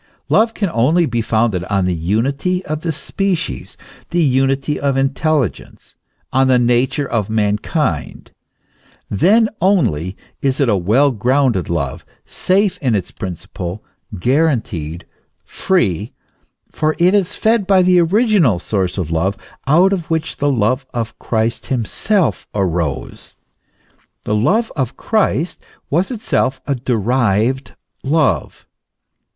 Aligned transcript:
Love 0.29 0.55
can 0.55 0.71
only 0.73 1.05
be 1.05 1.21
founded 1.21 1.63
on 1.65 1.85
the 1.85 1.93
unity 1.93 2.65
of 2.65 2.81
the 2.81 2.91
species, 2.91 3.77
the 4.09 4.19
unity 4.23 4.79
of 4.79 4.97
intelligence 4.97 5.95
on 6.33 6.47
the 6.47 6.57
nature 6.57 7.07
of 7.07 7.29
mankind; 7.29 8.31
then 9.11 9.47
only 9.61 10.17
is 10.41 10.59
it 10.59 10.67
a 10.67 10.75
well 10.75 11.11
grounded 11.11 11.69
love, 11.69 12.03
safe 12.25 12.79
in 12.79 12.95
its 12.95 13.11
principle, 13.11 13.83
guaranteed, 14.19 15.05
free, 15.45 16.13
for 16.71 16.95
it 16.97 17.13
is 17.13 17.35
fed 17.35 17.67
by 17.67 17.83
the 17.83 18.01
original 18.01 18.57
source 18.57 18.97
of 18.97 19.11
love, 19.11 19.37
out 19.67 19.93
of 19.93 20.09
which 20.09 20.37
the 20.37 20.51
love 20.51 20.83
of 20.95 21.19
Christ 21.19 21.67
himself 21.67 22.47
arose. 22.55 23.35
The 24.23 24.33
love 24.33 24.71
of 24.75 24.97
Christ 24.97 25.63
was 25.91 26.09
itself 26.09 26.59
a 26.65 26.73
derived 26.73 27.75
love. 28.03 28.65